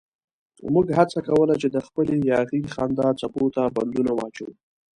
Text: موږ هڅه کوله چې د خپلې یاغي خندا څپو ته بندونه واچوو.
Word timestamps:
موږ 0.73 0.87
هڅه 0.97 1.19
کوله 1.27 1.55
چې 1.61 1.67
د 1.75 1.77
خپلې 1.87 2.15
یاغي 2.31 2.61
خندا 2.73 3.07
څپو 3.19 3.45
ته 3.55 3.63
بندونه 3.75 4.11
واچوو. 4.15 4.53